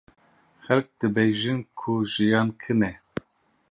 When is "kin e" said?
2.61-2.93